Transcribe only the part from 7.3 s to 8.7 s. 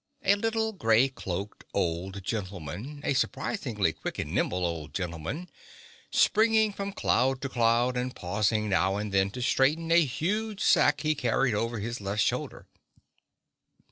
to cloud and pausing